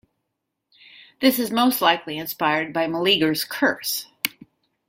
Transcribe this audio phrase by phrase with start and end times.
[1.19, 4.07] This is most likely inspired by Meleager's curse.